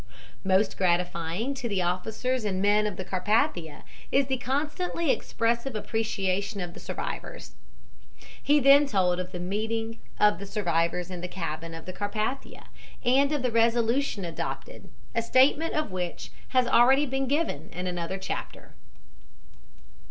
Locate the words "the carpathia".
2.97-3.83, 11.85-12.65